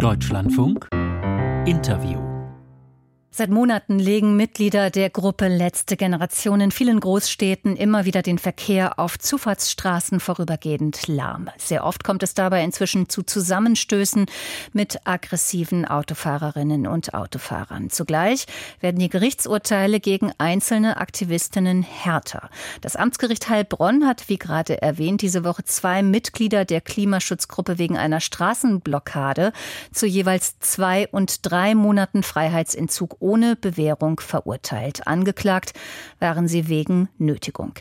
Deutschlandfunk. 0.00 0.88
Interview 1.66 2.29
Seit 3.32 3.48
Monaten 3.48 4.00
legen 4.00 4.34
Mitglieder 4.34 4.90
der 4.90 5.08
Gruppe 5.08 5.46
Letzte 5.46 5.96
Generation 5.96 6.60
in 6.60 6.72
vielen 6.72 6.98
Großstädten 6.98 7.76
immer 7.76 8.04
wieder 8.04 8.22
den 8.22 8.38
Verkehr 8.38 8.98
auf 8.98 9.20
Zufahrtsstraßen 9.20 10.18
vorübergehend 10.18 11.06
lahm. 11.06 11.48
Sehr 11.56 11.84
oft 11.84 12.02
kommt 12.02 12.24
es 12.24 12.34
dabei 12.34 12.64
inzwischen 12.64 13.08
zu 13.08 13.22
Zusammenstößen 13.22 14.26
mit 14.72 15.06
aggressiven 15.06 15.84
Autofahrerinnen 15.84 16.88
und 16.88 17.14
Autofahrern. 17.14 17.88
Zugleich 17.88 18.46
werden 18.80 18.98
die 18.98 19.08
Gerichtsurteile 19.08 20.00
gegen 20.00 20.32
einzelne 20.38 20.96
Aktivistinnen 20.96 21.82
härter. 21.82 22.50
Das 22.80 22.96
Amtsgericht 22.96 23.48
Heilbronn 23.48 24.08
hat, 24.08 24.28
wie 24.28 24.38
gerade 24.38 24.82
erwähnt, 24.82 25.22
diese 25.22 25.44
Woche 25.44 25.62
zwei 25.62 26.02
Mitglieder 26.02 26.64
der 26.64 26.80
Klimaschutzgruppe 26.80 27.78
wegen 27.78 27.96
einer 27.96 28.20
Straßenblockade 28.20 29.52
zu 29.92 30.06
jeweils 30.06 30.58
zwei 30.58 31.06
und 31.06 31.48
drei 31.48 31.76
Monaten 31.76 32.24
Freiheitsentzug 32.24 33.19
ohne 33.20 33.56
Bewährung 33.56 34.18
verurteilt. 34.20 35.06
Angeklagt 35.06 35.72
waren 36.18 36.48
sie 36.48 36.68
wegen 36.68 37.08
Nötigung. 37.18 37.74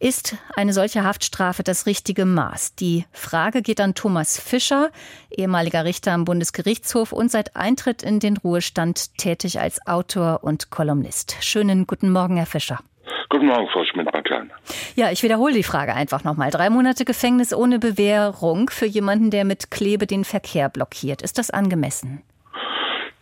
Ist 0.00 0.36
eine 0.56 0.72
solche 0.72 1.04
Haftstrafe 1.04 1.62
das 1.62 1.86
richtige 1.86 2.24
Maß? 2.24 2.74
Die 2.74 3.04
Frage 3.12 3.62
geht 3.62 3.80
an 3.80 3.94
Thomas 3.94 4.38
Fischer, 4.38 4.90
ehemaliger 5.30 5.84
Richter 5.84 6.12
am 6.12 6.24
Bundesgerichtshof 6.24 7.12
und 7.12 7.30
seit 7.30 7.56
Eintritt 7.56 8.02
in 8.02 8.18
den 8.18 8.36
Ruhestand 8.36 9.16
tätig 9.18 9.60
als 9.60 9.86
Autor 9.86 10.40
und 10.42 10.70
Kolumnist. 10.70 11.36
Schönen 11.40 11.86
guten 11.86 12.10
Morgen, 12.10 12.36
Herr 12.36 12.46
Fischer. 12.46 12.80
Guten 13.28 13.46
Morgen, 13.46 13.68
Frau 13.68 13.84
Schmidt-Matern. 13.84 14.50
Ja, 14.96 15.12
ich 15.12 15.22
wiederhole 15.22 15.54
die 15.54 15.62
Frage 15.62 15.94
einfach 15.94 16.24
nochmal. 16.24 16.50
Drei 16.50 16.68
Monate 16.68 17.04
Gefängnis 17.04 17.54
ohne 17.54 17.78
Bewährung 17.78 18.70
für 18.70 18.86
jemanden, 18.86 19.30
der 19.30 19.44
mit 19.44 19.70
Klebe 19.70 20.08
den 20.08 20.24
Verkehr 20.24 20.68
blockiert. 20.68 21.22
Ist 21.22 21.38
das 21.38 21.50
angemessen? 21.50 22.22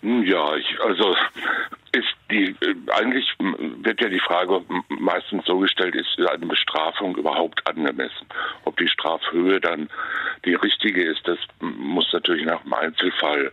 Hm, 0.02 0.25
ja, 0.25 0.55
ich, 0.55 0.80
also 0.80 1.16
ist 1.93 2.15
die 2.30 2.54
eigentlich 2.93 3.27
wird 3.38 4.01
ja 4.01 4.09
die 4.09 4.21
Frage 4.21 4.63
meistens 4.88 5.45
so 5.46 5.59
gestellt, 5.59 5.95
ist 5.95 6.18
eine 6.30 6.46
Bestrafung 6.46 7.16
überhaupt 7.16 7.66
angemessen? 7.66 8.27
Ob 8.65 8.77
die 8.77 8.88
Strafhöhe 8.88 9.60
dann 9.60 9.88
die 10.45 10.55
richtige 10.55 11.02
ist, 11.02 11.27
das 11.27 11.38
muss 11.60 12.13
natürlich 12.13 12.45
nach 12.45 12.63
dem 12.63 12.74
Einzelfall 12.74 13.51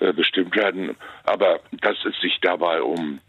äh, 0.00 0.12
bestimmt 0.12 0.54
werden. 0.56 0.96
Aber 1.24 1.60
dass 1.72 1.96
es 2.04 2.18
sich 2.20 2.38
dabei 2.42 2.82
um 2.82 3.20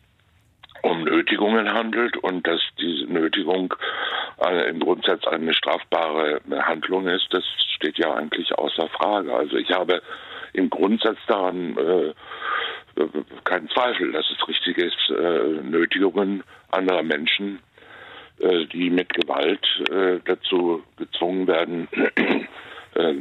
um 0.84 1.04
Nötigungen 1.04 1.72
handelt 1.72 2.18
und 2.18 2.48
dass 2.48 2.60
diese 2.80 3.06
Nötigung 3.06 3.74
äh, 4.44 4.70
im 4.70 4.80
Grundsatz 4.80 5.26
eine 5.28 5.54
strafbare 5.54 6.42
Handlung 6.50 7.08
ist, 7.08 7.28
das 7.30 7.44
steht 7.76 8.00
ja 8.00 8.16
eigentlich 8.16 8.52
außer 8.58 8.88
Frage. 8.90 9.32
Also 9.34 9.58
ich 9.58 9.70
habe 9.72 10.02
im 10.54 10.70
Grundsatz 10.70 11.18
daran 11.28 11.78
äh, 11.78 12.14
keinen 13.44 13.70
Zweifel, 13.70 14.12
dass 14.12 14.26
es 14.30 14.48
richtig 14.48 14.78
ist, 14.78 15.10
äh, 15.10 15.62
Nötigungen 15.64 16.44
anderer 16.70 17.04
Menschen, 17.04 17.60
äh, 18.40 18.66
die 18.66 18.90
mit 18.90 19.14
Gewalt 19.14 19.66
äh, 19.90 20.20
dazu 20.26 20.84
gezwungen 20.98 21.48
werden, 21.48 21.88
äh, 21.92 22.32
äh, 22.96 23.16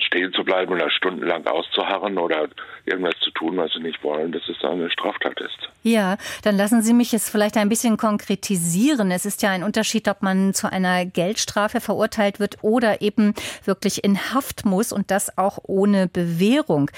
stehen 0.00 0.32
zu 0.32 0.44
bleiben 0.44 0.72
oder 0.72 0.90
stundenlang 0.90 1.46
auszuharren 1.46 2.18
oder 2.18 2.48
irgendwas 2.84 3.14
zu 3.20 3.30
tun, 3.30 3.56
was 3.56 3.72
sie 3.72 3.80
nicht 3.80 4.02
wollen, 4.02 4.32
dass 4.32 4.48
es 4.48 4.64
eine 4.64 4.90
Straftat 4.90 5.40
ist. 5.40 5.68
Ja, 5.82 6.16
dann 6.42 6.56
lassen 6.56 6.82
Sie 6.82 6.92
mich 6.92 7.14
es 7.14 7.30
vielleicht 7.30 7.56
ein 7.56 7.68
bisschen 7.68 7.96
konkretisieren. 7.96 9.10
Es 9.10 9.26
ist 9.26 9.42
ja 9.42 9.50
ein 9.50 9.62
Unterschied, 9.62 10.08
ob 10.08 10.22
man 10.22 10.54
zu 10.54 10.70
einer 10.70 11.04
Geldstrafe 11.04 11.80
verurteilt 11.80 12.40
wird 12.40 12.56
oder 12.62 13.00
eben 13.00 13.34
wirklich 13.64 14.04
in 14.04 14.18
Haft 14.32 14.64
muss 14.64 14.92
und 14.92 15.10
das 15.10 15.36
auch 15.38 15.58
ohne 15.62 16.08
Bewährung. 16.08 16.90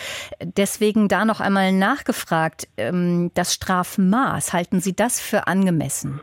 Deswegen 0.42 1.08
da 1.08 1.24
noch 1.24 1.40
einmal 1.40 1.72
nachgefragt, 1.72 2.68
ähm, 2.76 3.30
das 3.34 3.54
Strafmaß, 3.54 4.52
halten 4.52 4.80
Sie 4.80 4.94
das 4.94 5.20
für 5.20 5.46
angemessen? 5.46 6.20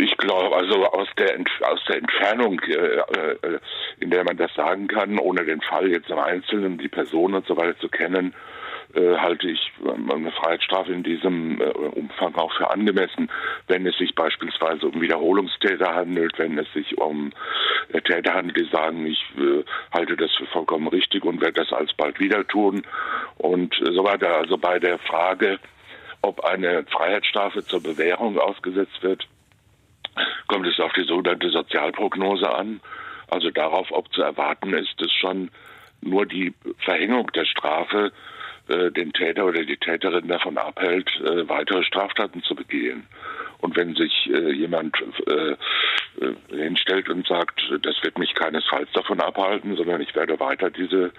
Ich 0.00 0.16
glaube, 0.16 0.54
also 0.54 0.86
aus 0.86 1.08
der 1.18 1.36
aus 1.62 1.84
der 1.88 1.96
Entfernung, 1.96 2.60
äh, 2.60 2.74
äh, 2.74 3.58
in 3.98 4.10
der 4.10 4.22
man 4.22 4.36
das 4.36 4.54
sagen 4.54 4.86
kann, 4.86 5.18
ohne 5.18 5.44
den 5.44 5.60
Fall 5.60 5.90
jetzt 5.90 6.08
im 6.08 6.18
Einzelnen, 6.18 6.78
die 6.78 6.86
Person 6.86 7.34
und 7.34 7.44
so 7.48 7.56
weiter 7.56 7.76
zu 7.80 7.88
kennen, 7.88 8.32
äh, 8.94 9.16
halte 9.16 9.50
ich 9.50 9.72
ähm, 9.84 10.08
eine 10.08 10.30
Freiheitsstrafe 10.30 10.92
in 10.92 11.02
diesem 11.02 11.60
äh, 11.60 11.64
Umfang 11.64 12.36
auch 12.36 12.52
für 12.52 12.70
angemessen, 12.70 13.28
wenn 13.66 13.84
es 13.88 13.98
sich 13.98 14.14
beispielsweise 14.14 14.86
um 14.86 15.00
Wiederholungstäter 15.00 15.92
handelt, 15.92 16.38
wenn 16.38 16.56
es 16.56 16.72
sich 16.72 16.96
um 16.96 17.32
äh, 17.92 18.00
Täter 18.00 18.34
handelt, 18.34 18.56
die 18.56 18.70
sagen, 18.70 19.04
ich 19.04 19.20
äh, 19.36 19.64
halte 19.92 20.16
das 20.16 20.32
für 20.36 20.46
vollkommen 20.46 20.86
richtig 20.86 21.24
und 21.24 21.40
werde 21.40 21.60
das 21.64 21.72
alsbald 21.72 22.20
wieder 22.20 22.46
tun 22.46 22.82
und 23.36 23.74
so 23.74 24.04
weiter. 24.04 24.36
Also 24.36 24.56
bei 24.56 24.78
der 24.78 25.00
Frage, 25.00 25.58
ob 26.22 26.44
eine 26.44 26.84
Freiheitsstrafe 26.84 27.64
zur 27.64 27.82
Bewährung 27.82 28.38
ausgesetzt 28.38 29.02
wird, 29.02 29.26
kommt 30.48 30.66
es 30.66 30.80
auf 30.80 30.92
die 30.94 31.04
sogenannte 31.18 31.50
Sozialprognose 31.50 32.48
an, 32.48 32.80
also 33.28 33.50
darauf, 33.50 33.90
ob 33.90 34.12
zu 34.12 34.22
erwarten 34.22 34.72
ist, 34.72 34.94
dass 34.98 35.12
schon 35.12 35.50
nur 36.00 36.26
die 36.26 36.54
Verhängung 36.78 37.30
der 37.32 37.44
Strafe 37.44 38.12
äh, 38.68 38.90
den 38.92 39.12
Täter 39.12 39.44
oder 39.46 39.64
die 39.64 39.76
Täterin 39.76 40.28
davon 40.28 40.56
abhält, 40.56 41.10
äh, 41.20 41.48
weitere 41.48 41.82
Straftaten 41.82 42.42
zu 42.42 42.54
begehen. 42.54 43.06
Und 43.60 43.76
wenn 43.76 43.94
sich 43.96 44.30
äh, 44.32 44.52
jemand 44.52 44.96
äh, 45.26 45.32
äh, 45.52 45.56
hinstellt 46.50 47.08
und 47.08 47.26
sagt, 47.26 47.60
das 47.82 47.96
wird 48.02 48.18
mich 48.18 48.34
keinesfalls 48.34 48.90
davon 48.92 49.20
abhalten, 49.20 49.76
sondern 49.76 50.00
ich 50.00 50.14
werde 50.14 50.38
weiter 50.38 50.70
diese 50.70 51.10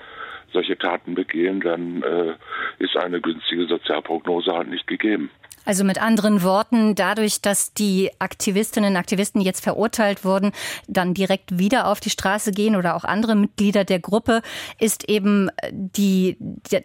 solche 0.53 0.77
Taten 0.77 1.13
begehen, 1.13 1.59
dann 1.59 2.01
äh, 2.01 2.33
ist 2.81 2.95
eine 2.95 3.19
günstige 3.19 3.67
Sozialprognose 3.67 4.51
halt 4.51 4.69
nicht 4.69 4.87
gegeben. 4.87 5.29
Also 5.69 5.83
mit 5.83 6.01
anderen 6.01 6.41
Worten, 6.41 6.95
dadurch, 6.95 7.41
dass 7.41 7.75
die 7.75 8.09
Aktivistinnen 8.17 8.93
und 8.93 8.97
Aktivisten 8.97 9.39
jetzt 9.39 9.63
verurteilt 9.63 10.25
wurden, 10.25 10.51
dann 10.87 11.13
direkt 11.13 11.59
wieder 11.59 11.85
auf 11.85 11.99
die 11.99 12.09
Straße 12.09 12.51
gehen 12.51 12.75
oder 12.75 12.95
auch 12.95 13.03
andere 13.03 13.35
Mitglieder 13.35 13.83
der 13.83 13.99
Gruppe, 13.99 14.41
ist 14.79 15.07
eben 15.07 15.51
die, 15.69 16.37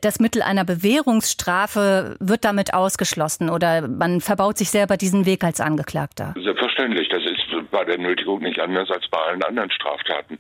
das 0.03 0.21
Mittel 0.21 0.43
einer 0.43 0.67
Bewährungsstrafe 0.67 2.17
wird 2.21 2.45
damit 2.45 2.75
ausgeschlossen 2.75 3.49
oder 3.49 3.89
man 3.89 4.21
verbaut 4.21 4.59
sich 4.59 4.69
selber 4.69 4.99
diesen 4.99 5.25
Weg 5.25 5.45
als 5.45 5.63
Angeklagter. 5.63 6.35
Selbstverständlich. 6.75 7.09
Das 7.09 7.23
ist 7.25 7.71
bei 7.71 7.85
der 7.85 7.99
Nötigung 7.99 8.41
nicht 8.41 8.59
anders 8.59 8.91
als 8.91 9.07
bei 9.09 9.19
allen 9.19 9.43
anderen 9.43 9.71
Straftaten. 9.71 10.39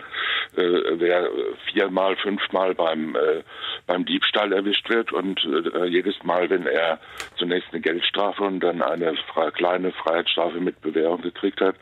Äh, 0.56 0.98
wer 0.98 1.28
viermal, 1.72 2.16
fünfmal 2.16 2.74
beim, 2.74 3.14
äh, 3.14 3.42
beim 3.86 4.04
Diebstahl 4.04 4.52
erwischt 4.52 4.88
wird 4.88 5.12
und 5.12 5.40
äh, 5.44 5.86
jedes 5.86 6.22
Mal, 6.22 6.48
wenn 6.50 6.66
er 6.66 6.98
zunächst 7.36 7.68
eine 7.72 7.80
Geldstrafe 7.80 8.42
und 8.42 8.60
dann 8.60 8.82
eine 8.82 9.14
frei, 9.32 9.50
kleine 9.50 9.92
Freiheitsstrafe 9.92 10.60
mit 10.60 10.80
Bewährung 10.80 11.22
gekriegt 11.22 11.60
hat 11.60 11.76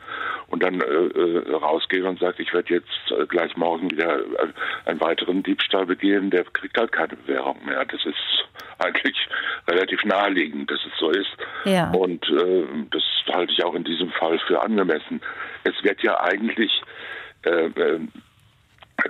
und 0.47 0.63
dann 0.63 0.81
äh, 0.81 0.85
äh 0.85 1.55
rausgeht 1.55 2.03
und 2.03 2.19
sagt, 2.19 2.39
ich 2.39 2.53
werde 2.53 2.75
jetzt 2.75 3.11
äh, 3.11 3.25
gleich 3.25 3.55
morgen 3.57 3.91
wieder 3.91 4.19
einen 4.85 5.01
weiteren 5.01 5.43
Diebstahl 5.43 5.85
begehen, 5.85 6.29
der 6.29 6.43
kriegt 6.43 6.77
halt 6.77 6.91
keine 6.91 7.15
Bewährung 7.15 7.59
mehr. 7.65 7.85
Das 7.85 8.05
ist 8.05 8.45
eigentlich 8.79 9.15
relativ 9.67 10.03
naheliegend, 10.03 10.69
dass 10.69 10.79
es 10.85 10.99
so 10.99 11.09
ist. 11.09 11.29
Ja. 11.65 11.91
Und 11.91 12.25
das 12.91 13.03
halte 13.33 13.53
ich 13.53 13.63
auch 13.63 13.75
in 13.75 13.83
diesem 13.83 14.09
Fall 14.11 14.39
für 14.47 14.61
angemessen. 14.61 15.21
Es 15.63 15.83
wird 15.83 16.01
ja 16.03 16.19
eigentlich 16.21 16.81
äh, 17.43 17.65
äh, 17.65 17.99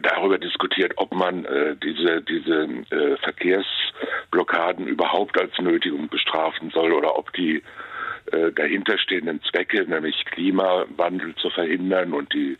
darüber 0.02 0.38
diskutiert, 0.38 0.94
ob 0.98 1.14
man 1.14 1.46
äh, 1.46 1.76
diese, 1.76 2.22
diese 2.22 2.64
äh, 2.90 3.18
Verkehrsblockaden 3.18 4.88
überhaupt 4.88 5.40
als 5.40 5.58
Nötigung 5.60 6.08
bestrafen 6.10 6.72
soll 6.72 6.94
oder 6.94 7.18
ob 7.18 7.32
die 7.34 7.62
äh, 8.32 8.52
dahinterstehenden 8.52 9.42
Zwecke, 9.44 9.84
nämlich 9.84 10.24
Klimawandel 10.26 11.36
zu 11.36 11.50
verhindern 11.50 12.14
und 12.14 12.34
die 12.34 12.58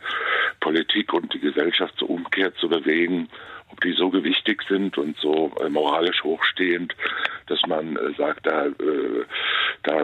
Politik 0.60 1.12
und 1.12 1.32
die 1.32 1.40
Gesellschaft 1.40 1.96
zur 1.98 2.10
Umkehr 2.10 2.54
zu 2.56 2.68
bewegen, 2.68 3.28
ob 3.70 3.80
die 3.80 3.92
so 3.92 4.10
gewichtig 4.10 4.62
sind 4.68 4.96
und 4.98 5.16
so 5.18 5.50
äh, 5.60 5.68
moralisch 5.68 6.22
hochstehend, 6.22 6.94
dass 7.46 7.60
man 7.66 7.96
äh, 7.96 8.14
sagt, 8.16 8.46
da, 8.46 8.66
äh, 8.66 8.72
da 9.82 10.00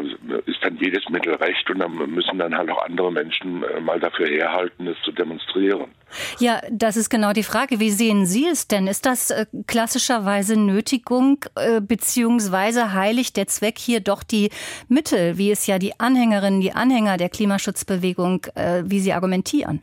ist 0.46 0.58
dann 0.62 0.76
jedes 0.78 1.08
Mittel 1.08 1.34
recht 1.34 1.70
und 1.70 1.78
dann 1.78 1.94
müssen 2.10 2.38
dann 2.38 2.56
halt 2.56 2.70
auch 2.70 2.84
andere 2.84 3.12
Menschen 3.12 3.64
mal 3.82 4.00
dafür 4.00 4.26
herhalten, 4.26 4.86
es 4.88 4.96
zu 5.04 5.12
demonstrieren. 5.12 5.90
Ja, 6.38 6.60
das 6.70 6.96
ist 6.96 7.08
genau 7.08 7.32
die 7.32 7.44
Frage. 7.44 7.80
Wie 7.80 7.90
sehen 7.90 8.26
Sie 8.26 8.46
es 8.46 8.66
denn? 8.66 8.86
Ist 8.88 9.06
das 9.06 9.32
klassischerweise 9.66 10.58
Nötigung 10.58 11.44
beziehungsweise 11.82 12.92
heiligt 12.92 13.36
der 13.36 13.46
Zweck 13.46 13.78
hier 13.78 14.00
doch 14.00 14.22
die 14.22 14.50
Mittel, 14.88 15.38
wie 15.38 15.50
es 15.50 15.66
ja 15.66 15.78
die 15.78 15.98
Anhängerinnen, 15.98 16.60
die 16.60 16.72
Anhänger 16.72 17.16
der 17.16 17.28
Klimaschutzbewegung, 17.28 18.46
wie 18.84 19.00
sie 19.00 19.12
argumentieren? 19.12 19.82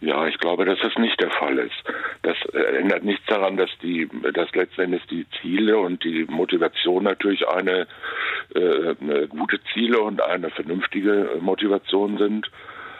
Ja, 0.00 0.26
ich 0.28 0.38
glaube, 0.38 0.64
dass 0.64 0.78
das 0.80 0.96
nicht 0.96 1.20
der 1.20 1.30
Fall 1.30 1.58
ist. 1.58 1.74
Das 2.22 2.36
äh, 2.52 2.78
ändert 2.78 3.02
nichts 3.02 3.26
daran, 3.26 3.56
dass 3.56 3.70
die, 3.82 4.08
dass 4.32 4.54
letztendlich 4.54 5.04
die 5.06 5.26
Ziele 5.40 5.78
und 5.78 6.04
die 6.04 6.24
Motivation 6.28 7.02
natürlich 7.02 7.48
eine, 7.48 7.88
äh, 8.54 8.94
eine 9.00 9.26
gute 9.26 9.60
Ziele 9.72 10.00
und 10.00 10.22
eine 10.22 10.50
vernünftige 10.50 11.38
Motivation 11.40 12.16
sind. 12.16 12.48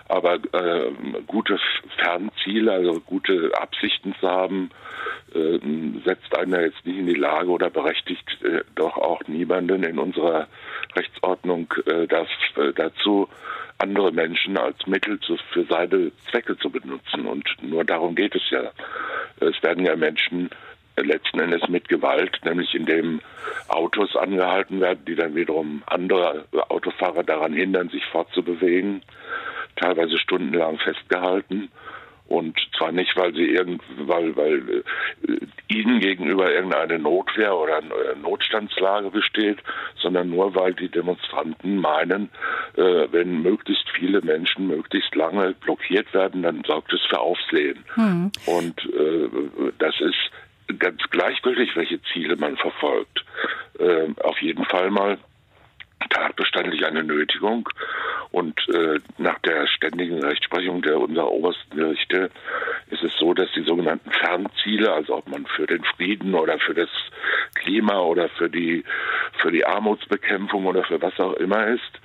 Aber 0.08 0.34
äh, 0.34 0.90
gute 1.26 1.58
Fernziele, 1.98 2.72
also 2.72 3.00
gute 3.00 3.52
Absichten 3.54 4.14
zu 4.20 4.28
haben, 4.28 4.70
äh, 5.34 5.58
setzt 6.04 6.36
einer 6.36 6.62
jetzt 6.62 6.84
nicht 6.86 6.98
in 6.98 7.06
die 7.06 7.14
Lage 7.14 7.50
oder 7.50 7.68
berechtigt 7.70 8.42
äh, 8.42 8.62
doch 8.74 8.96
auch 8.96 9.20
niemanden 9.26 9.82
in 9.82 9.98
unserer 9.98 10.48
Rechtsordnung 10.96 11.72
äh, 11.86 12.06
das, 12.06 12.28
äh, 12.56 12.72
dazu, 12.74 13.28
andere 13.78 14.10
Menschen 14.10 14.56
als 14.56 14.86
Mittel 14.86 15.20
zu, 15.20 15.36
für 15.52 15.64
seine 15.64 16.10
Zwecke 16.30 16.56
zu 16.58 16.70
benutzen. 16.70 17.26
Und 17.26 17.46
nur 17.62 17.84
darum 17.84 18.14
geht 18.14 18.34
es 18.34 18.42
ja. 18.50 18.72
Es 19.40 19.62
werden 19.62 19.86
ja 19.86 19.94
Menschen 19.94 20.50
letzten 20.96 21.40
Endes 21.40 21.68
mit 21.68 21.88
Gewalt, 21.88 22.40
nämlich 22.44 22.74
indem 22.74 23.20
Autos 23.68 24.16
angehalten 24.16 24.80
werden, 24.80 25.04
die 25.06 25.14
dann 25.14 25.34
wiederum 25.34 25.82
andere 25.86 26.44
Autofahrer 26.68 27.22
daran 27.22 27.52
hindern, 27.52 27.88
sich 27.88 28.04
fortzubewegen, 28.06 29.02
teilweise 29.78 30.18
stundenlang 30.18 30.78
festgehalten. 30.78 31.70
Und 32.28 32.58
zwar 32.76 32.92
nicht, 32.92 33.16
weil 33.16 33.32
sie 33.32 33.46
irgend, 33.46 33.82
weil, 34.00 34.36
weil 34.36 34.84
äh, 35.26 35.38
ihnen 35.68 35.98
gegenüber 35.98 36.52
irgendeine 36.52 36.98
Notwehr 36.98 37.56
oder 37.56 37.78
eine 37.78 38.20
Notstandslage 38.20 39.10
besteht, 39.10 39.58
sondern 39.96 40.28
nur, 40.28 40.54
weil 40.54 40.74
die 40.74 40.90
Demonstranten 40.90 41.78
meinen, 41.78 42.28
äh, 42.76 43.06
wenn 43.10 43.40
möglichst 43.40 43.88
viele 43.98 44.20
Menschen 44.20 44.66
möglichst 44.66 45.14
lange 45.14 45.54
blockiert 45.54 46.12
werden, 46.12 46.42
dann 46.42 46.62
sorgt 46.66 46.92
es 46.92 47.00
für 47.08 47.18
Aufsehen. 47.18 47.82
Hm. 47.94 48.30
Und 48.44 48.78
äh, 48.84 49.72
das 49.78 49.98
ist 49.98 50.78
ganz 50.78 51.00
gleichgültig, 51.10 51.74
welche 51.76 52.02
Ziele 52.12 52.36
man 52.36 52.58
verfolgt. 52.58 53.24
Äh, 53.78 54.08
auf 54.22 54.42
jeden 54.42 54.66
Fall 54.66 54.90
mal 54.90 55.16
tatbestandlich 56.10 56.84
eine 56.86 57.02
Nötigung. 57.02 57.68
Und 58.30 58.60
äh, 58.68 59.00
nach 59.16 59.38
der 59.40 59.66
ständigen 59.66 60.22
Rechtsprechung 60.22 60.82
der 60.82 60.98
unserer 60.98 61.30
obersten 61.30 61.76
Gerichte 61.76 62.30
ist 62.90 63.02
es 63.02 63.12
so, 63.18 63.32
dass 63.32 63.50
die 63.52 63.62
sogenannten 63.62 64.10
Fernziele, 64.10 64.92
also 64.92 65.16
ob 65.16 65.28
man 65.28 65.46
für 65.46 65.66
den 65.66 65.82
Frieden 65.84 66.34
oder 66.34 66.58
für 66.58 66.74
das 66.74 66.90
Klima 67.54 68.00
oder 68.00 68.28
für 68.28 68.50
die 68.50 68.84
für 69.40 69.50
die 69.50 69.64
Armutsbekämpfung 69.64 70.66
oder 70.66 70.84
für 70.84 71.00
was 71.00 71.18
auch 71.18 71.34
immer 71.34 71.68
ist, 71.68 72.00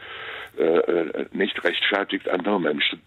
äh, 0.58 0.64
äh, 0.64 1.26
nicht 1.32 1.64
rechtfertigt, 1.64 2.30
andere 2.30 2.60
Menschen 2.60 3.02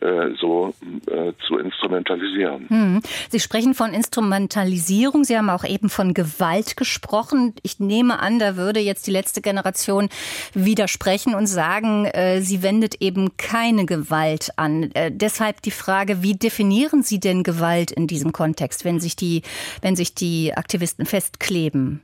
äh, 0.00 0.34
so 0.40 0.72
äh, 1.08 1.32
zu 1.46 1.58
instrumentalisieren. 1.58 2.68
Hm. 2.68 3.02
Sie 3.28 3.38
sprechen 3.38 3.74
von 3.74 3.92
Instrumentalisierung. 3.92 5.24
Sie 5.24 5.36
haben 5.36 5.50
auch 5.50 5.64
eben 5.64 5.90
von 5.90 6.14
Gewalt 6.14 6.78
gesprochen. 6.78 7.54
Ich 7.62 7.80
nehme 7.80 8.18
an, 8.18 8.38
da 8.38 8.56
würde 8.56 8.80
jetzt 8.80 9.06
die 9.06 9.10
letzte 9.10 9.42
Generation 9.42 10.08
widersprechen 10.54 11.34
und 11.34 11.46
sagen, 11.46 12.06
äh, 12.06 12.40
sie 12.40 12.62
wendet 12.62 12.96
eben 13.00 13.36
keine 13.36 13.84
Gewalt 13.84 14.50
an. 14.56 14.90
Äh, 14.94 15.10
deshalb 15.12 15.60
die 15.62 15.70
Frage, 15.70 16.22
wie 16.22 16.34
definieren 16.34 17.02
Sie 17.02 17.20
denn 17.20 17.42
Gewalt 17.42 17.90
in 17.90 18.06
diesem 18.06 18.32
Kontext, 18.32 18.86
wenn 18.86 19.00
sich 19.00 19.16
die, 19.16 19.42
wenn 19.82 19.96
sich 19.96 20.14
die 20.14 20.54
Aktivisten 20.54 21.04
festkleben? 21.04 22.00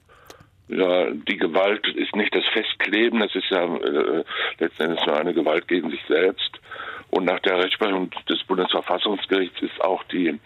Ja, 0.69 1.11
die 1.11 1.37
Gewalt 1.37 1.87
ist 1.95 2.17
nicht 2.17 2.35
das 2.35 2.45
Festkleben, 2.53 3.21
das 3.21 3.35
ist 3.35 3.49
ja 3.51 3.65
äh, 3.77 4.25
letztendlich 4.59 5.07
nur 5.07 5.17
eine 5.17 5.33
Gewalt 5.33 5.69
gegen 5.69 5.91
sich 5.91 6.01
selbst. 6.09 6.61
Und 7.11 7.25
nach 7.25 7.41
der 7.41 7.59
Rechtsprechung 7.59 8.11
des 8.29 8.43
Bundesverfassungsgerichts 8.45 9.63
ist 9.63 9.81
auch 9.81 10.03
die 10.05 10.39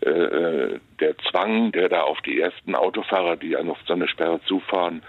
äh, 0.00 0.78
der 1.00 1.18
Zwang, 1.30 1.72
der 1.72 1.88
da 1.88 2.02
auf 2.02 2.20
die 2.20 2.40
ersten 2.40 2.74
Autofahrer, 2.74 3.36
die 3.36 3.56
an 3.56 3.74
so 3.86 3.94
eine 3.94 4.08
Sperre 4.08 4.40
zufahren, 4.44 5.02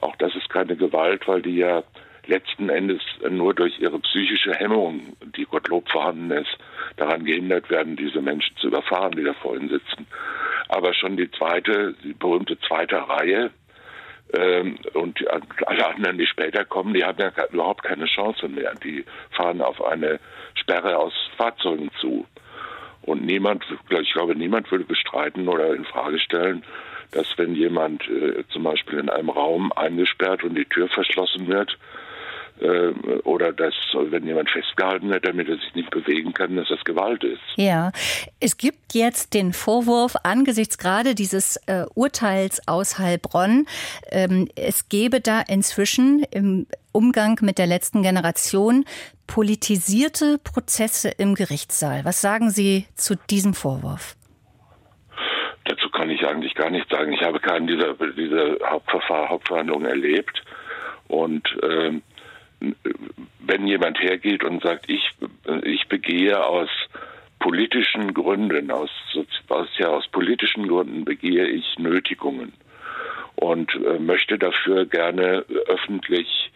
auch 0.00 0.16
das 0.16 0.34
ist 0.34 0.48
keine 0.48 0.76
Gewalt, 0.76 1.28
weil 1.28 1.42
die 1.42 1.56
ja 1.56 1.82
letzten 2.26 2.68
Endes 2.68 3.02
nur 3.28 3.54
durch 3.54 3.78
ihre 3.80 3.98
psychische 3.98 4.52
Hemmung, 4.52 5.16
die 5.36 5.44
Gottlob 5.44 5.90
vorhanden 5.90 6.30
ist, 6.30 6.56
daran 6.96 7.24
gehindert 7.24 7.68
werden, 7.70 7.96
diese 7.96 8.22
Menschen 8.22 8.56
zu 8.56 8.68
überfahren, 8.68 9.12
die 9.12 9.24
da 9.24 9.34
vor 9.34 9.56
ihnen 9.56 9.68
sitzen. 9.68 10.06
Aber 10.68 10.94
schon 10.94 11.16
die 11.16 11.30
zweite, 11.30 11.94
die 12.04 12.14
berühmte 12.14 12.58
zweite 12.60 12.96
Reihe, 12.96 13.50
ähm, 14.32 14.78
und 14.94 15.18
alle 15.66 15.86
anderen, 15.86 16.18
die 16.18 16.26
später 16.26 16.64
kommen, 16.64 16.94
die 16.94 17.04
haben 17.04 17.18
ja 17.18 17.32
überhaupt 17.50 17.82
keine 17.82 18.06
Chance 18.06 18.48
mehr. 18.48 18.74
Die 18.82 19.04
fahren 19.30 19.60
auf 19.60 19.82
eine 19.82 20.20
Sperre 20.54 20.96
aus 20.98 21.12
Fahrzeugen 21.36 21.90
zu. 22.00 22.26
Und 23.02 23.24
niemand, 23.24 23.64
ich 23.88 24.12
glaube, 24.12 24.36
niemand 24.36 24.70
würde 24.70 24.84
bestreiten 24.84 25.48
oder 25.48 25.74
in 25.74 25.84
Frage 25.84 26.18
stellen, 26.18 26.64
dass 27.12 27.26
wenn 27.38 27.54
jemand 27.54 28.08
äh, 28.08 28.44
zum 28.50 28.62
Beispiel 28.62 28.98
in 28.98 29.08
einem 29.08 29.30
Raum 29.30 29.72
eingesperrt 29.72 30.44
und 30.44 30.54
die 30.54 30.66
Tür 30.66 30.88
verschlossen 30.88 31.48
wird, 31.48 31.76
oder 33.24 33.52
dass, 33.52 33.74
wenn 33.94 34.26
jemand 34.26 34.50
festgehalten 34.50 35.08
wird, 35.10 35.26
damit 35.26 35.48
er 35.48 35.56
sich 35.56 35.74
nicht 35.74 35.90
bewegen 35.90 36.34
kann, 36.34 36.56
dass 36.56 36.68
das 36.68 36.84
Gewalt 36.84 37.24
ist. 37.24 37.40
Ja, 37.56 37.92
es 38.40 38.56
gibt 38.56 38.94
jetzt 38.94 39.34
den 39.34 39.52
Vorwurf 39.52 40.14
angesichts 40.24 40.78
gerade 40.78 41.14
dieses 41.14 41.56
äh, 41.66 41.84
Urteils 41.94 42.66
aus 42.68 42.98
Heilbronn, 42.98 43.66
ähm, 44.10 44.48
es 44.56 44.88
gebe 44.88 45.20
da 45.20 45.40
inzwischen 45.40 46.24
im 46.30 46.66
Umgang 46.92 47.38
mit 47.42 47.58
der 47.58 47.66
letzten 47.66 48.02
Generation 48.02 48.84
politisierte 49.26 50.38
Prozesse 50.42 51.08
im 51.08 51.34
Gerichtssaal. 51.34 52.04
Was 52.04 52.20
sagen 52.20 52.50
Sie 52.50 52.86
zu 52.94 53.14
diesem 53.30 53.54
Vorwurf? 53.54 54.16
Dazu 55.64 55.88
kann 55.90 56.10
ich 56.10 56.26
eigentlich 56.26 56.54
gar 56.54 56.70
nichts 56.70 56.90
sagen. 56.90 57.12
Ich 57.12 57.22
habe 57.22 57.38
keinen 57.38 57.68
dieser, 57.68 57.94
dieser 57.94 58.56
Hauptverfahr, 58.68 59.28
Hauptverhandlungen 59.28 59.86
erlebt. 59.86 60.42
Und 61.06 61.46
ähm, 61.62 62.02
wenn 63.40 63.66
jemand 63.66 64.00
hergeht 64.00 64.44
und 64.44 64.62
sagt, 64.62 64.88
ich, 64.88 65.10
ich 65.64 65.88
begehe 65.88 66.44
aus 66.44 66.68
politischen 67.38 68.12
Gründen, 68.14 68.70
aus, 68.70 68.90
aus, 69.48 69.68
ja, 69.78 69.88
aus 69.88 70.06
politischen 70.08 70.68
Gründen 70.68 71.04
begehe 71.04 71.46
ich 71.46 71.78
Nötigungen 71.78 72.52
und 73.36 73.74
äh, 73.74 73.98
möchte 73.98 74.38
dafür 74.38 74.84
gerne 74.84 75.44
öffentlich 75.66 76.52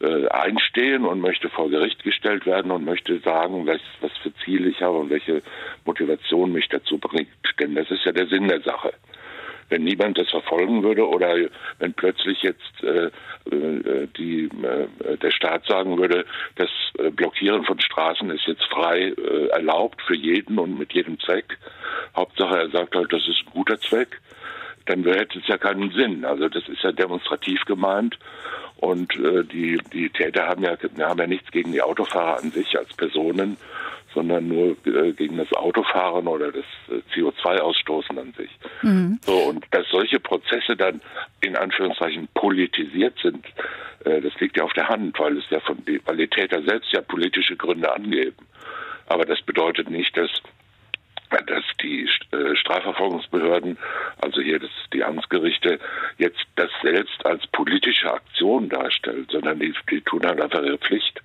äh, 0.00 0.28
einstehen 0.28 1.04
und 1.04 1.20
möchte 1.20 1.50
vor 1.50 1.68
Gericht 1.68 2.02
gestellt 2.04 2.46
werden 2.46 2.70
und 2.70 2.84
möchte 2.84 3.18
sagen, 3.18 3.66
was, 3.66 3.80
was 4.00 4.12
für 4.18 4.32
Ziele 4.44 4.68
ich 4.70 4.80
habe 4.80 4.98
und 4.98 5.10
welche 5.10 5.42
Motivation 5.84 6.52
mich 6.52 6.68
dazu 6.68 6.98
bringt. 6.98 7.28
Denn 7.58 7.74
das 7.74 7.90
ist 7.90 8.04
ja 8.04 8.12
der 8.12 8.28
Sinn 8.28 8.48
der 8.48 8.60
Sache 8.62 8.92
wenn 9.72 9.84
niemand 9.84 10.18
das 10.18 10.28
verfolgen 10.28 10.82
würde 10.82 11.08
oder 11.08 11.34
wenn 11.78 11.94
plötzlich 11.94 12.42
jetzt 12.42 12.84
äh, 12.84 13.06
äh, 13.50 14.06
die, 14.18 14.44
äh, 14.44 15.16
der 15.16 15.30
Staat 15.30 15.64
sagen 15.66 15.98
würde, 15.98 16.26
das 16.56 16.68
äh, 16.98 17.10
Blockieren 17.10 17.64
von 17.64 17.80
Straßen 17.80 18.30
ist 18.30 18.46
jetzt 18.46 18.64
frei 18.64 19.14
äh, 19.16 19.46
erlaubt 19.48 20.02
für 20.02 20.14
jeden 20.14 20.58
und 20.58 20.78
mit 20.78 20.92
jedem 20.92 21.18
Zweck. 21.20 21.58
Hauptsache 22.14 22.58
er 22.58 22.70
sagt 22.70 22.94
halt, 22.94 23.12
das 23.12 23.26
ist 23.26 23.42
ein 23.46 23.52
guter 23.52 23.80
Zweck 23.80 24.20
dann 24.86 25.04
hätte 25.04 25.38
es 25.38 25.46
ja 25.48 25.58
keinen 25.58 25.90
Sinn. 25.92 26.24
Also 26.24 26.48
das 26.48 26.68
ist 26.68 26.82
ja 26.82 26.92
demonstrativ 26.92 27.64
gemeint 27.64 28.18
und 28.76 29.14
äh, 29.16 29.44
die 29.44 29.78
die 29.92 30.10
Täter 30.10 30.48
haben 30.48 30.64
ja 30.64 30.76
haben 31.06 31.20
ja 31.20 31.26
nichts 31.26 31.50
gegen 31.50 31.72
die 31.72 31.82
Autofahrer 31.82 32.38
an 32.42 32.50
sich 32.50 32.76
als 32.76 32.92
Personen, 32.94 33.56
sondern 34.14 34.48
nur 34.48 34.76
äh, 34.86 35.12
gegen 35.12 35.36
das 35.36 35.52
Autofahren 35.52 36.26
oder 36.26 36.52
das 36.52 36.64
äh, 36.88 37.00
CO2-Ausstoßen 37.14 38.18
an 38.18 38.32
sich. 38.36 38.50
Mhm. 38.82 39.18
So, 39.22 39.32
und 39.32 39.64
dass 39.70 39.86
solche 39.88 40.20
Prozesse 40.20 40.76
dann 40.76 41.00
in 41.40 41.56
Anführungszeichen 41.56 42.28
politisiert 42.34 43.18
sind, 43.22 43.46
äh, 44.04 44.20
das 44.20 44.34
liegt 44.40 44.56
ja 44.56 44.64
auf 44.64 44.72
der 44.72 44.88
Hand, 44.88 45.18
weil 45.18 45.38
es 45.38 45.44
ja 45.50 45.60
von 45.60 45.78
weil 46.04 46.16
die 46.16 46.28
Täter 46.28 46.62
selbst 46.62 46.92
ja 46.92 47.00
politische 47.02 47.56
Gründe 47.56 47.92
angeben. 47.92 48.46
Aber 49.06 49.24
das 49.24 49.42
bedeutet 49.42 49.90
nicht, 49.90 50.16
dass 50.16 50.30
Strafverfolgungsbehörden, 52.92 53.78
also 54.20 54.40
hier 54.40 54.58
das, 54.58 54.70
die 54.92 55.04
Amtsgerichte, 55.04 55.78
jetzt 56.18 56.40
das 56.56 56.70
selbst 56.82 57.24
als 57.24 57.46
politische 57.48 58.12
Aktion 58.12 58.68
darstellt, 58.68 59.30
sondern 59.30 59.58
die, 59.58 59.74
die 59.90 60.00
tun 60.02 60.22
halt 60.24 60.40
einfach 60.40 60.62
ihre 60.62 60.78
Pflicht. 60.78 61.20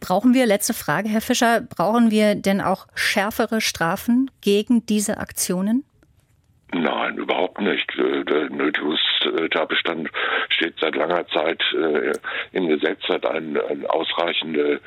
Brauchen 0.00 0.32
wir, 0.32 0.46
letzte 0.46 0.74
Frage, 0.74 1.08
Herr 1.08 1.20
Fischer, 1.20 1.60
brauchen 1.60 2.10
wir 2.10 2.36
denn 2.36 2.60
auch 2.60 2.86
schärfere 2.94 3.60
Strafen 3.60 4.30
gegen 4.40 4.86
diese 4.86 5.18
Aktionen? 5.18 5.84
Nein, 6.72 7.16
überhaupt 7.16 7.60
nicht. 7.60 7.90
Äh, 7.98 8.24
der 8.24 8.50
Nötigungstatbestand 8.50 10.10
steht 10.50 10.74
seit 10.80 10.94
langer 10.94 11.26
Zeit 11.28 11.62
äh, 11.72 12.12
im 12.52 12.68
Gesetz, 12.68 13.02
hat 13.08 13.26
eine, 13.26 13.64
eine 13.64 13.90
ausreichende, 13.90 14.80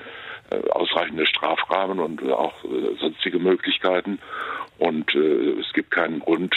ausreichende 0.72 1.25
Strafrahmen 1.25 2.00
und 2.00 2.29
auch 2.31 2.53
sonstige 3.00 3.39
Möglichkeiten. 3.39 4.20
Und 4.77 5.13
es 5.13 5.72
gibt 5.74 5.91
keinen 5.91 6.20
Grund, 6.20 6.55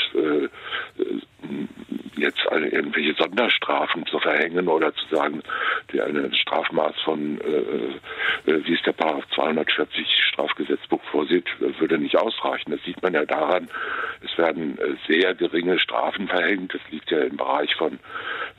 jetzt 2.17 2.45
irgendwelche 2.51 3.15
Sonderstrafen 3.15 4.07
zu 4.07 4.19
verhängen 4.19 4.69
oder 4.69 4.95
zu 4.95 5.07
sagen, 5.15 5.43
die 5.93 6.01
ein 6.01 6.33
Strafmaß 6.35 6.95
von, 7.05 7.41
äh, 7.41 8.51
äh, 8.51 8.67
wie 8.67 8.75
es 8.75 8.83
der 8.83 8.93
Paragraph 8.93 9.29
240 9.35 10.07
Strafgesetzbuch 10.29 11.03
vorsieht, 11.11 11.47
würde 11.59 11.99
nicht 11.99 12.17
ausreichen. 12.17 12.71
Das 12.71 12.83
sieht 12.85 13.03
man 13.03 13.15
ja 13.15 13.25
daran, 13.25 13.69
es 14.23 14.37
werden 14.39 14.79
äh, 14.79 14.95
sehr 15.07 15.35
geringe 15.35 15.79
Strafen 15.79 16.29
verhängt. 16.29 16.75
Das 16.75 16.81
liegt 16.91 17.11
ja 17.11 17.21
im 17.21 17.37
Bereich 17.37 17.75
von 17.75 17.95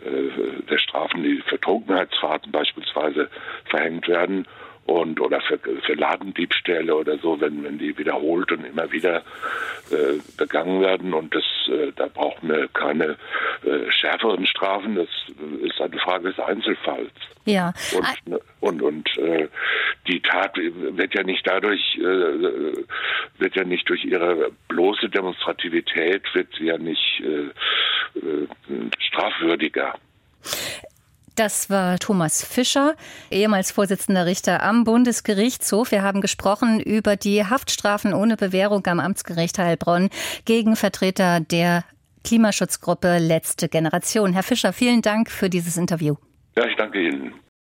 äh, 0.06 0.62
der 0.70 0.78
Strafen, 0.78 1.24
die 1.24 1.42
für 1.48 1.60
Trunkenheitsfahrten 1.60 2.52
beispielsweise 2.52 3.30
verhängt 3.66 4.08
werden. 4.08 4.48
Und 4.86 5.20
oder 5.20 5.42
für, 5.42 5.58
für 5.58 5.94
Ladendiebstähle 5.94 6.96
oder 6.96 7.18
so, 7.18 7.40
wenn, 7.42 7.64
wenn 7.64 7.78
die 7.78 7.98
wiederholt 7.98 8.52
und 8.52 8.66
immer 8.66 8.92
wieder 8.92 9.24
äh, 9.92 10.20
begangen 10.38 10.82
werden 10.82 11.14
und 11.14 11.34
das 11.34 11.44
äh, 11.68 11.92
da 11.96 12.08
brauchen 12.08 12.50
wir 12.50 12.68
keine 12.70 13.18
äh, 13.64 13.92
schärferen 13.92 14.46
Strafen, 14.46 14.96
das 14.96 15.10
ist 15.62 15.82
eine 15.82 16.00
Frage 16.00 16.30
des 16.30 16.40
Einzelfalls. 16.40 17.12
Ja. 17.46 17.74
Und, 17.94 18.42
und, 18.60 18.82
und 18.82 19.18
äh, 19.18 19.48
die 20.08 20.20
Tat 20.22 20.56
wird 20.58 21.14
ja 21.16 21.24
nicht 21.24 21.46
dadurch, 21.48 21.96
äh, 21.98 22.74
wird 23.38 23.56
ja 23.56 23.64
nicht 23.64 23.88
durch 23.90 24.04
ihre 24.04 24.52
bloße 24.68 25.10
Demonstrativität, 25.10 26.24
wird 26.34 26.48
sie 26.58 26.66
ja 26.66 26.78
nicht 26.78 27.22
äh, 27.22 28.20
äh, 28.20 28.48
strafwürdiger. 29.00 29.96
Das 31.36 31.70
war 31.70 32.00
Thomas 32.00 32.46
Fischer, 32.46 32.96
ehemals 33.30 33.72
Vorsitzender 33.72 34.26
Richter 34.26 34.64
am 34.64 34.86
Bundesgerichtshof. 34.86 35.92
Wir 35.92 36.02
haben 36.02 36.22
gesprochen 36.22 36.80
über 36.80 37.18
die 37.18 37.44
Haftstrafen 37.44 38.14
ohne 38.14 38.38
Bewährung 38.38 38.88
am 38.88 39.02
Amtsgericht 39.02 39.60
Heilbronn 39.60 40.10
gegen 40.46 40.78
Vertreter 40.78 41.42
der 41.42 41.84
Klimaschutzgruppe 42.24 43.18
Letzte 43.18 43.68
Generation. 43.68 44.32
Herr 44.32 44.44
Fischer, 44.44 44.72
vielen 44.72 45.02
Dank 45.02 45.30
für 45.30 45.50
dieses 45.50 45.76
Interview. 45.76 46.16
Ja, 46.58 46.66
ich 46.68 46.78
danke 46.78 47.06
Ihnen. 47.06 47.34